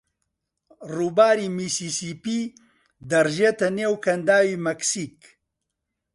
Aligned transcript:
ڕووباری 0.95 1.47
میسیسیپی 1.57 2.39
دەڕژێتە 3.09 3.67
نێو 3.77 3.93
کەنداوی 4.05 4.61
مەکسیک. 4.65 5.17